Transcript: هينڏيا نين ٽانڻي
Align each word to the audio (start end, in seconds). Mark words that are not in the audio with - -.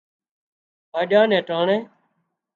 هينڏيا 0.93 1.21
نين 1.29 1.43
ٽانڻي 1.47 1.77